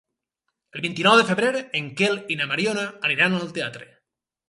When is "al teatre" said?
3.45-3.91